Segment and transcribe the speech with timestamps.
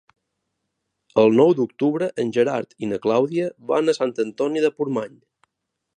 [1.23, 5.15] El nou d'octubre en Gerard i na Clàudia van a Sant Antoni de Portmany.